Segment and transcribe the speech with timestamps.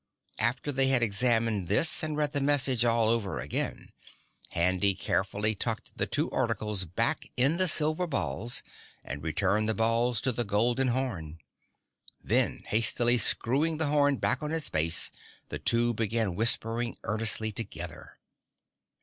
[0.39, 3.91] After they had examined this and read the message all over again,
[4.49, 8.63] Handy carefully tucked the two articles back in the silver balls
[9.05, 11.37] and returned the balls to the golden horn.
[12.19, 15.11] Then, hastily screwing the horn back on its base,
[15.49, 18.17] the two began whispering earnestly together.